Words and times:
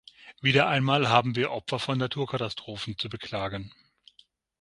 Wieder 0.41 0.67
einmal 0.67 1.09
haben 1.09 1.35
wir 1.35 1.51
Opfer 1.51 1.77
von 1.77 1.99
Naturkatastrophen 1.99 2.97
zu 2.97 3.07
beklagen. 3.07 3.71